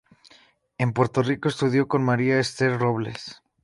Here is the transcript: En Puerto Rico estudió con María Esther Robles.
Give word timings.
En 0.79 0.93
Puerto 0.93 1.21
Rico 1.21 1.47
estudió 1.47 1.87
con 1.87 2.03
María 2.03 2.39
Esther 2.39 2.79
Robles. 2.79 3.43